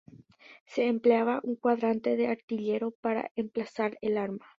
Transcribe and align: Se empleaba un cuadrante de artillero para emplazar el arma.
Se 0.65 0.87
empleaba 0.87 1.41
un 1.43 1.55
cuadrante 1.55 2.15
de 2.17 2.25
artillero 2.25 2.89
para 2.89 3.29
emplazar 3.35 3.99
el 4.01 4.17
arma. 4.17 4.47